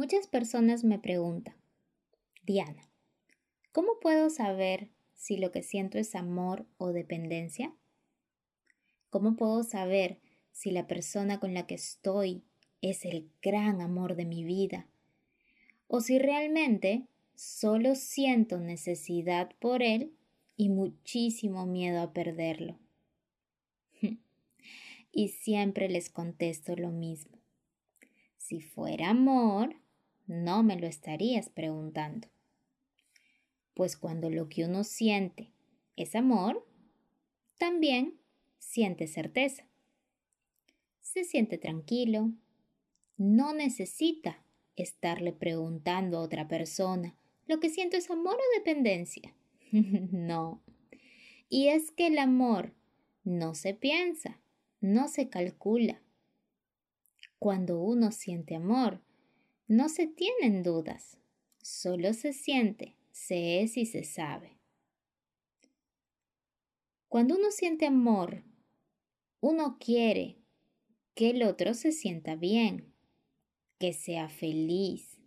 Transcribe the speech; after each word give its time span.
Muchas 0.00 0.28
personas 0.28 0.82
me 0.82 0.98
preguntan, 0.98 1.54
Diana, 2.46 2.88
¿cómo 3.70 4.00
puedo 4.00 4.30
saber 4.30 4.88
si 5.14 5.36
lo 5.36 5.52
que 5.52 5.62
siento 5.62 5.98
es 5.98 6.14
amor 6.14 6.64
o 6.78 6.94
dependencia? 6.94 7.74
¿Cómo 9.10 9.36
puedo 9.36 9.62
saber 9.62 10.18
si 10.52 10.70
la 10.70 10.86
persona 10.86 11.38
con 11.38 11.52
la 11.52 11.66
que 11.66 11.74
estoy 11.74 12.42
es 12.80 13.04
el 13.04 13.30
gran 13.42 13.82
amor 13.82 14.16
de 14.16 14.24
mi 14.24 14.42
vida? 14.42 14.88
¿O 15.86 16.00
si 16.00 16.18
realmente 16.18 17.06
solo 17.34 17.94
siento 17.94 18.58
necesidad 18.58 19.50
por 19.58 19.82
él 19.82 20.14
y 20.56 20.70
muchísimo 20.70 21.66
miedo 21.66 22.00
a 22.00 22.14
perderlo? 22.14 22.78
y 25.12 25.28
siempre 25.28 25.90
les 25.90 26.08
contesto 26.08 26.74
lo 26.74 26.88
mismo. 26.88 27.36
Si 28.38 28.62
fuera 28.62 29.10
amor, 29.10 29.76
no 30.30 30.62
me 30.62 30.78
lo 30.78 30.86
estarías 30.86 31.48
preguntando. 31.50 32.28
Pues 33.74 33.96
cuando 33.96 34.30
lo 34.30 34.48
que 34.48 34.64
uno 34.64 34.84
siente 34.84 35.50
es 35.96 36.14
amor, 36.14 36.64
también 37.58 38.20
siente 38.60 39.08
certeza. 39.08 39.66
Se 41.00 41.24
siente 41.24 41.58
tranquilo, 41.58 42.30
no 43.16 43.52
necesita 43.52 44.44
estarle 44.76 45.32
preguntando 45.32 46.18
a 46.18 46.22
otra 46.22 46.46
persona 46.46 47.16
lo 47.48 47.58
que 47.58 47.68
siento 47.68 47.96
es 47.96 48.08
amor 48.08 48.36
o 48.36 48.58
dependencia. 48.58 49.34
no. 49.72 50.62
Y 51.48 51.66
es 51.66 51.90
que 51.90 52.06
el 52.06 52.18
amor 52.18 52.72
no 53.24 53.56
se 53.56 53.74
piensa, 53.74 54.40
no 54.80 55.08
se 55.08 55.28
calcula. 55.28 56.00
Cuando 57.40 57.80
uno 57.80 58.12
siente 58.12 58.54
amor, 58.54 59.02
no 59.70 59.88
se 59.88 60.08
tienen 60.08 60.64
dudas, 60.64 61.16
solo 61.62 62.12
se 62.12 62.32
siente, 62.32 62.96
se 63.12 63.62
es 63.62 63.76
y 63.76 63.86
se 63.86 64.02
sabe. 64.02 64.58
Cuando 67.06 67.36
uno 67.36 67.52
siente 67.52 67.86
amor, 67.86 68.42
uno 69.38 69.78
quiere 69.78 70.38
que 71.14 71.30
el 71.30 71.44
otro 71.44 71.74
se 71.74 71.92
sienta 71.92 72.34
bien, 72.34 72.92
que 73.78 73.92
sea 73.92 74.28
feliz. 74.28 75.20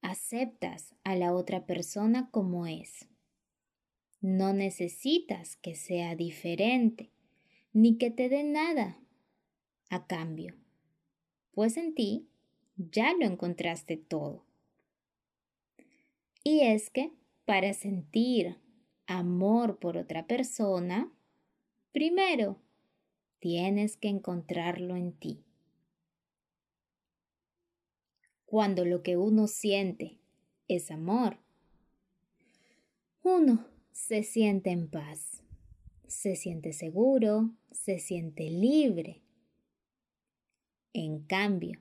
Aceptas 0.00 0.94
a 1.04 1.14
la 1.14 1.34
otra 1.34 1.66
persona 1.66 2.30
como 2.30 2.66
es. 2.66 3.06
No 4.22 4.54
necesitas 4.54 5.56
que 5.56 5.74
sea 5.74 6.16
diferente, 6.16 7.12
ni 7.74 7.98
que 7.98 8.10
te 8.10 8.30
dé 8.30 8.44
nada 8.44 8.98
a 9.90 10.06
cambio, 10.06 10.54
pues 11.52 11.76
en 11.76 11.94
ti 11.94 12.31
ya 12.76 13.12
lo 13.18 13.26
encontraste 13.26 13.96
todo. 13.96 14.44
Y 16.44 16.60
es 16.60 16.90
que 16.90 17.12
para 17.44 17.72
sentir 17.74 18.58
amor 19.06 19.78
por 19.78 19.96
otra 19.96 20.26
persona, 20.26 21.12
primero 21.92 22.58
tienes 23.38 23.96
que 23.96 24.08
encontrarlo 24.08 24.96
en 24.96 25.12
ti. 25.12 25.44
Cuando 28.44 28.84
lo 28.84 29.02
que 29.02 29.16
uno 29.16 29.46
siente 29.46 30.18
es 30.68 30.90
amor, 30.90 31.38
uno 33.22 33.66
se 33.92 34.22
siente 34.22 34.70
en 34.70 34.90
paz, 34.90 35.42
se 36.06 36.36
siente 36.36 36.72
seguro, 36.72 37.50
se 37.70 37.98
siente 37.98 38.50
libre. 38.50 39.22
En 40.92 41.20
cambio, 41.24 41.80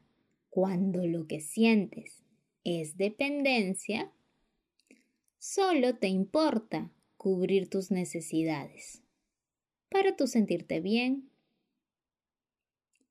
cuando 0.51 1.07
lo 1.07 1.27
que 1.27 1.39
sientes 1.39 2.23
es 2.65 2.97
dependencia, 2.97 4.11
solo 5.39 5.95
te 5.95 6.09
importa 6.09 6.91
cubrir 7.15 7.69
tus 7.69 7.89
necesidades 7.89 9.01
para 9.87 10.15
tú 10.17 10.27
sentirte 10.27 10.81
bien. 10.81 11.29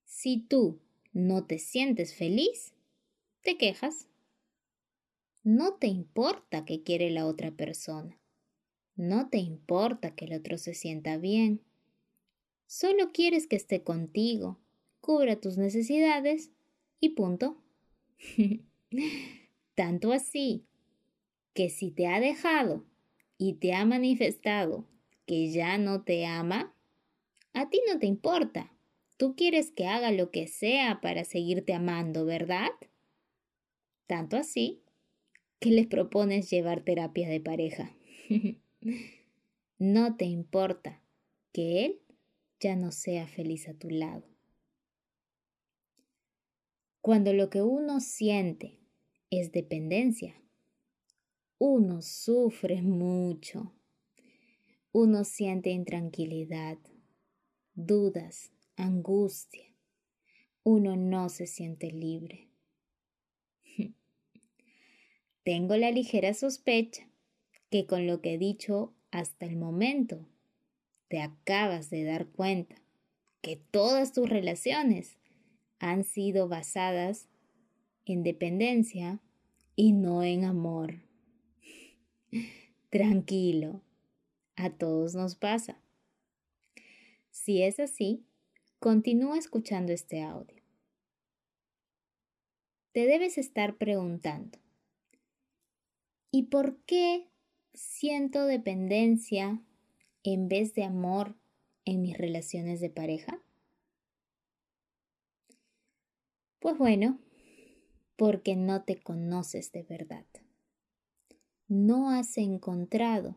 Si 0.05 0.37
tú 0.37 0.81
no 1.15 1.47
te 1.47 1.59
sientes 1.59 2.15
feliz, 2.15 2.75
te 3.41 3.57
quejas. 3.57 4.07
No 5.43 5.77
te 5.77 5.87
importa 5.87 6.67
qué 6.67 6.83
quiere 6.83 7.11
la 7.11 7.25
otra 7.25 7.53
persona. 7.53 8.21
No 8.97 9.31
te 9.31 9.39
importa 9.39 10.15
que 10.15 10.27
el 10.27 10.35
otro 10.35 10.59
se 10.59 10.75
sienta 10.75 11.17
bien. 11.17 11.63
Solo 12.67 13.13
quieres 13.13 13.47
que 13.47 13.57
esté 13.57 13.83
contigo, 13.83 14.61
cubra 15.01 15.41
tus 15.41 15.57
necesidades 15.57 16.51
y 17.01 17.11
punto. 17.11 17.57
Tanto 19.75 20.13
así 20.13 20.67
que 21.55 21.71
si 21.71 21.91
te 21.91 22.07
ha 22.07 22.21
dejado 22.21 22.85
y 23.39 23.55
te 23.55 23.73
ha 23.73 23.85
manifestado 23.85 24.87
que 25.27 25.51
ya 25.51 25.79
no 25.79 26.03
te 26.03 26.27
ama, 26.27 26.75
a 27.53 27.71
ti 27.71 27.81
no 27.89 27.99
te 27.99 28.07
importa. 28.07 28.73
Tú 29.17 29.35
quieres 29.37 29.71
que 29.71 29.87
haga 29.87 30.13
lo 30.13 30.31
que 30.31 30.47
sea 30.47 31.01
para 31.01 31.25
seguirte 31.25 31.75
amando, 31.75 32.25
¿verdad? 32.25 32.71
Tanto 34.07 34.37
así 34.37 34.83
que 35.59 35.71
le 35.71 35.87
propones 35.87 36.51
llevar 36.51 36.83
terapia 36.83 37.29
de 37.29 37.41
pareja. 37.41 37.95
no 39.79 40.17
te 40.17 40.25
importa 40.25 41.03
que 41.53 41.85
él 41.85 42.01
ya 42.61 42.77
no 42.77 42.93
sea 42.93 43.27
feliz 43.27 43.69
a 43.69 43.75
tu 43.75 43.91
lado. 43.91 44.30
Cuando 47.01 47.33
lo 47.33 47.49
que 47.49 47.63
uno 47.63 48.01
siente 48.01 48.79
es 49.31 49.53
dependencia, 49.53 50.35
uno 51.59 52.03
sufre 52.03 52.83
mucho. 52.83 53.73
Uno 54.93 55.25
siente 55.25 55.71
intranquilidad, 55.71 56.79
dudas, 57.75 58.51
angustia. 58.77 59.65
Uno 60.63 60.97
no 60.97 61.29
se 61.31 61.47
siente 61.47 61.91
libre. 61.91 62.49
Tengo 65.43 65.77
la 65.77 65.91
ligera 65.91 66.35
sospecha 66.35 67.09
que 67.71 67.87
con 67.87 68.07
lo 68.07 68.21
que 68.21 68.35
he 68.35 68.39
dicho 68.39 68.93
hasta 69.11 69.47
el 69.47 69.57
momento, 69.57 70.27
te 71.09 71.21
acabas 71.21 71.89
de 71.89 72.05
dar 72.05 72.27
cuenta 72.27 72.77
que 73.41 73.57
todas 73.57 74.13
tus 74.13 74.29
relaciones 74.29 75.20
han 75.81 76.05
sido 76.05 76.47
basadas 76.47 77.27
en 78.05 78.23
dependencia 78.23 79.21
y 79.75 79.93
no 79.93 80.23
en 80.23 80.45
amor. 80.45 81.01
Tranquilo, 82.91 83.81
a 84.57 84.71
todos 84.71 85.15
nos 85.15 85.35
pasa. 85.35 85.81
Si 87.31 87.63
es 87.63 87.81
así, 87.81 88.25
continúa 88.79 89.39
escuchando 89.39 89.93
este 89.93 90.23
audio. 90.23 90.63
Te 92.93 93.07
debes 93.07 93.39
estar 93.39 93.77
preguntando, 93.77 94.59
¿y 96.31 96.45
por 96.45 96.77
qué 96.85 97.29
siento 97.73 98.47
dependencia 98.47 99.63
en 100.25 100.49
vez 100.49 100.75
de 100.75 100.85
amor 100.85 101.37
en 101.85 102.03
mis 102.03 102.19
relaciones 102.19 102.81
de 102.81 102.91
pareja? 102.91 103.41
Pues 106.61 106.77
bueno, 106.77 107.19
porque 108.17 108.55
no 108.55 108.83
te 108.83 109.01
conoces 109.01 109.73
de 109.73 109.83
verdad. 109.83 110.27
No 111.69 112.11
has 112.11 112.37
encontrado 112.37 113.37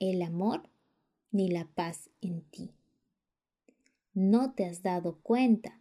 el 0.00 0.22
amor 0.22 0.68
ni 1.30 1.48
la 1.48 1.68
paz 1.68 2.10
en 2.20 2.42
ti. 2.42 2.72
No 4.12 4.54
te 4.54 4.64
has 4.64 4.82
dado 4.82 5.20
cuenta 5.22 5.80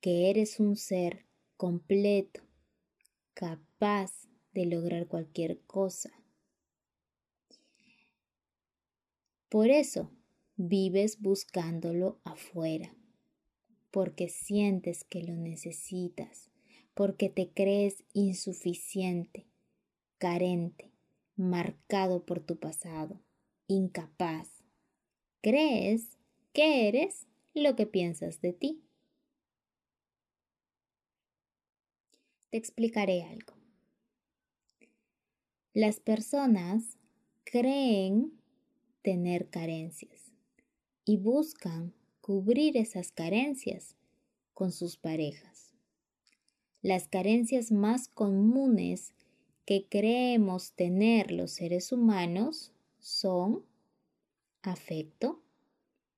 que 0.00 0.30
eres 0.30 0.60
un 0.60 0.76
ser 0.76 1.26
completo, 1.58 2.40
capaz 3.34 4.26
de 4.54 4.64
lograr 4.64 5.06
cualquier 5.08 5.60
cosa. 5.66 6.10
Por 9.50 9.68
eso 9.68 10.10
vives 10.56 11.20
buscándolo 11.20 12.18
afuera 12.24 12.94
porque 13.94 14.28
sientes 14.28 15.04
que 15.04 15.22
lo 15.22 15.36
necesitas, 15.36 16.50
porque 16.94 17.28
te 17.28 17.52
crees 17.52 18.02
insuficiente, 18.12 19.46
carente, 20.18 20.90
marcado 21.36 22.26
por 22.26 22.40
tu 22.40 22.58
pasado, 22.58 23.20
incapaz. 23.68 24.64
Crees 25.42 26.18
que 26.52 26.88
eres 26.88 27.28
lo 27.54 27.76
que 27.76 27.86
piensas 27.86 28.40
de 28.40 28.52
ti. 28.52 28.82
Te 32.50 32.56
explicaré 32.56 33.22
algo. 33.22 33.54
Las 35.72 36.00
personas 36.00 36.98
creen 37.44 38.32
tener 39.02 39.50
carencias 39.50 40.32
y 41.04 41.16
buscan 41.16 41.94
cubrir 42.24 42.78
esas 42.78 43.12
carencias 43.12 43.96
con 44.54 44.72
sus 44.72 44.96
parejas. 44.96 45.74
las 46.80 47.06
carencias 47.06 47.70
más 47.70 48.08
comunes 48.08 49.12
que 49.66 49.86
creemos 49.90 50.72
tener 50.72 51.30
los 51.30 51.50
seres 51.50 51.92
humanos 51.92 52.72
son 52.98 53.66
afecto, 54.62 55.42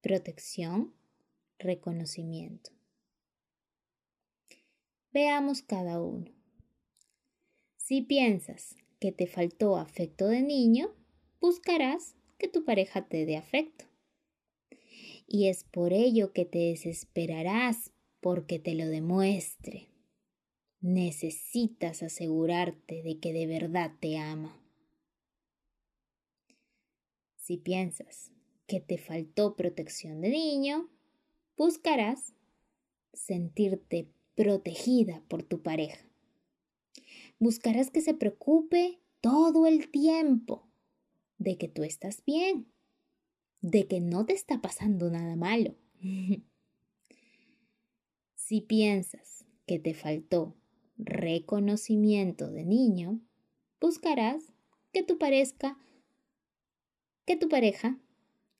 protección, 0.01 0.95
reconocimiento. 1.59 2.71
Veamos 5.13 5.63
cada 5.63 6.01
uno. 6.01 6.31
Si 7.79 8.03
piensas 8.03 8.77
que 9.01 9.11
te 9.11 9.27
faltó 9.27 9.77
afecto 9.77 10.29
de 10.29 10.43
niño, 10.43 10.95
buscarás 11.41 12.15
que 12.39 12.47
tu 12.47 12.65
pareja 12.65 13.09
te 13.09 13.27
dé 13.27 13.37
afecto. 13.37 13.87
Y 15.27 15.49
es 15.49 15.65
por 15.65 15.93
ello 15.93 16.33
que 16.33 16.45
te 16.45 16.59
desesperarás 16.59 17.93
porque 18.21 18.59
te 18.59 18.75
lo 18.75 18.87
demuestre. 18.87 19.89
Necesitas 20.81 22.03
asegurarte 22.03 23.03
de 23.03 23.19
que 23.19 23.33
de 23.33 23.47
verdad 23.47 23.93
te 24.01 24.19
ama. 24.19 24.61
Si 27.37 27.57
piensas 27.57 28.33
que 28.67 28.81
te 28.81 28.99
faltó 28.99 29.57
protección 29.57 30.21
de 30.21 30.31
niño, 30.31 30.89
buscarás 31.57 32.35
sentirte 33.13 34.09
protegida 34.35 35.23
por 35.29 35.43
tu 35.43 35.63
pareja. 35.63 36.05
Buscarás 37.39 37.91
que 37.91 38.01
se 38.01 38.15
preocupe 38.15 38.99
todo 39.21 39.67
el 39.67 39.91
tiempo 39.91 40.67
de 41.39 41.59
que 41.59 41.69
tú 41.69 41.83
estás 41.83 42.25
bien, 42.25 42.67
de 43.61 43.87
que 43.87 44.01
no 44.01 44.27
te 44.27 44.35
está 44.35 44.61
pasando 44.61 45.11
nada 45.11 45.37
malo. 45.37 45.75
si 48.35 48.61
piensas 48.61 49.45
que 49.67 49.79
te 49.79 49.95
faltó 49.95 50.57
reconocimiento 50.99 52.51
de 52.51 52.65
niño, 52.65 53.21
buscarás 53.81 54.53
que 54.93 55.03
tu 55.03 55.19
pareja 55.19 55.79
que 57.27 57.37
tu 57.37 57.49
pareja 57.49 57.99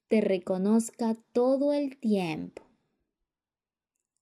te 0.09 0.21
reconozca 0.21 1.15
todo 1.33 1.73
el 1.73 1.97
tiempo 1.99 2.67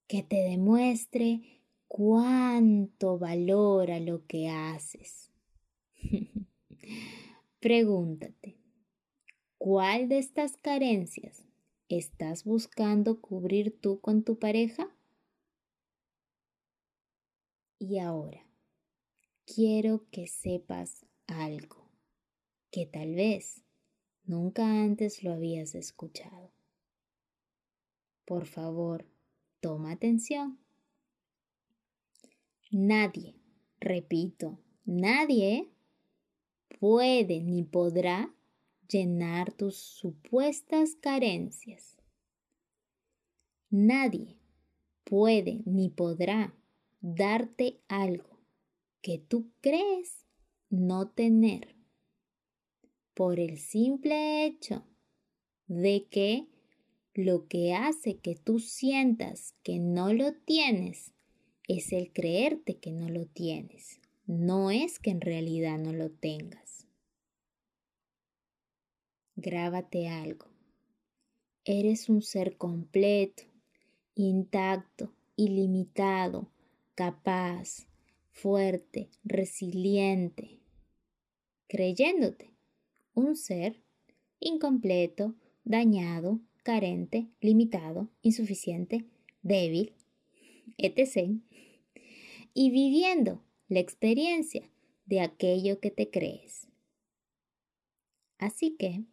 que 0.06 0.22
te 0.22 0.36
demuestre 0.36 1.62
cuánto 1.88 3.18
valora 3.18 4.00
lo 4.00 4.26
que 4.26 4.48
haces. 4.48 5.30
Pregúntate, 7.60 8.53
¿cuál 9.64 10.10
de 10.10 10.18
estas 10.18 10.58
carencias 10.58 11.42
estás 11.88 12.44
buscando 12.44 13.22
cubrir 13.22 13.80
tú 13.80 13.98
con 13.98 14.22
tu 14.22 14.38
pareja? 14.38 14.94
Y 17.78 17.98
ahora, 17.98 18.46
quiero 19.46 20.04
que 20.10 20.26
sepas 20.26 21.06
algo 21.26 21.88
que 22.70 22.84
tal 22.84 23.14
vez 23.14 23.64
nunca 24.24 24.66
antes 24.82 25.24
lo 25.24 25.32
habías 25.32 25.74
escuchado. 25.74 26.52
Por 28.26 28.44
favor, 28.44 29.06
Toma 29.60 29.92
atención. 29.92 30.58
Nadie, 32.70 33.34
repito, 33.80 34.58
nadie 34.84 35.70
puede 36.78 37.40
ni 37.40 37.62
podrá 37.62 38.30
llenar 38.88 39.52
tus 39.52 39.76
supuestas 39.76 40.96
carencias. 40.96 41.96
Nadie 43.70 44.36
puede 45.04 45.62
ni 45.64 45.88
podrá 45.88 46.54
darte 47.00 47.80
algo 47.88 48.40
que 49.02 49.18
tú 49.18 49.50
crees 49.60 50.24
no 50.70 51.08
tener 51.08 51.74
por 53.14 53.38
el 53.38 53.58
simple 53.58 54.44
hecho 54.44 54.84
de 55.66 56.06
que 56.10 56.46
lo 57.14 57.46
que 57.46 57.74
hace 57.74 58.16
que 58.18 58.34
tú 58.34 58.58
sientas 58.58 59.54
que 59.62 59.78
no 59.78 60.12
lo 60.12 60.34
tienes 60.34 61.12
es 61.68 61.92
el 61.92 62.12
creerte 62.12 62.78
que 62.78 62.92
no 62.92 63.08
lo 63.08 63.26
tienes, 63.26 64.00
no 64.26 64.70
es 64.70 64.98
que 64.98 65.10
en 65.10 65.20
realidad 65.20 65.78
no 65.78 65.92
lo 65.92 66.10
tengas. 66.10 66.63
Grábate 69.36 70.08
algo. 70.08 70.46
Eres 71.64 72.08
un 72.08 72.22
ser 72.22 72.56
completo, 72.56 73.42
intacto, 74.14 75.12
ilimitado, 75.36 76.50
capaz, 76.94 77.86
fuerte, 78.30 79.08
resiliente, 79.24 80.60
creyéndote 81.66 82.54
un 83.14 83.36
ser 83.36 83.82
incompleto, 84.40 85.34
dañado, 85.64 86.40
carente, 86.62 87.28
limitado, 87.40 88.10
insuficiente, 88.22 89.04
débil, 89.42 89.94
etc. 90.78 91.30
Y 92.52 92.70
viviendo 92.70 93.42
la 93.68 93.80
experiencia 93.80 94.70
de 95.06 95.20
aquello 95.20 95.80
que 95.80 95.90
te 95.90 96.10
crees. 96.10 96.68
Así 98.38 98.76
que, 98.76 99.04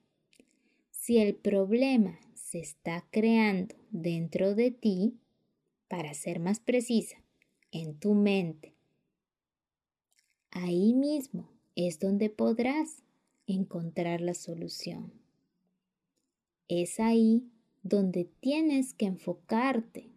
si 1.01 1.17
el 1.17 1.33
problema 1.33 2.19
se 2.35 2.59
está 2.59 3.07
creando 3.09 3.73
dentro 3.89 4.53
de 4.53 4.69
ti, 4.69 5.17
para 5.87 6.13
ser 6.13 6.39
más 6.39 6.59
precisa, 6.59 7.17
en 7.71 7.97
tu 7.97 8.13
mente, 8.13 8.75
ahí 10.51 10.93
mismo 10.93 11.49
es 11.75 11.97
donde 11.97 12.29
podrás 12.29 13.01
encontrar 13.47 14.21
la 14.21 14.35
solución. 14.35 15.11
Es 16.67 16.99
ahí 16.99 17.49
donde 17.81 18.25
tienes 18.39 18.93
que 18.93 19.07
enfocarte. 19.07 20.11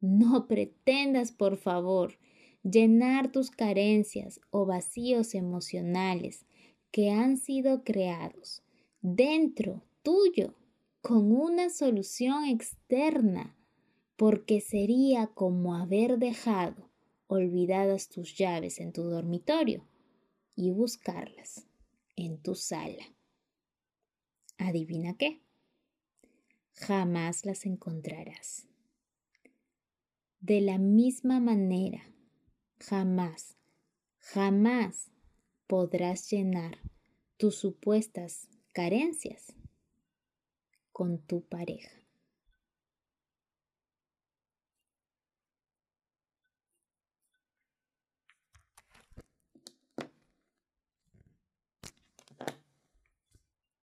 No 0.00 0.48
pretendas, 0.48 1.32
por 1.32 1.58
favor, 1.58 2.18
llenar 2.62 3.30
tus 3.30 3.50
carencias 3.50 4.40
o 4.48 4.64
vacíos 4.64 5.34
emocionales 5.34 6.46
que 6.90 7.10
han 7.10 7.36
sido 7.36 7.84
creados 7.84 8.62
dentro 9.06 9.84
tuyo 10.02 10.56
con 11.00 11.30
una 11.30 11.70
solución 11.70 12.46
externa, 12.46 13.56
porque 14.16 14.60
sería 14.60 15.28
como 15.28 15.76
haber 15.76 16.18
dejado 16.18 16.90
olvidadas 17.28 18.08
tus 18.08 18.36
llaves 18.36 18.80
en 18.80 18.92
tu 18.92 19.04
dormitorio 19.04 19.86
y 20.56 20.72
buscarlas 20.72 21.68
en 22.16 22.42
tu 22.42 22.56
sala. 22.56 23.04
¿Adivina 24.58 25.16
qué? 25.16 25.40
Jamás 26.72 27.44
las 27.44 27.64
encontrarás. 27.64 28.66
De 30.40 30.60
la 30.60 30.78
misma 30.78 31.38
manera, 31.38 32.10
jamás, 32.80 33.56
jamás 34.18 35.12
podrás 35.68 36.28
llenar 36.28 36.78
tus 37.36 37.54
supuestas 37.56 38.48
carencias 38.76 39.54
con 40.92 41.16
tu 41.16 41.40
pareja. 41.40 41.90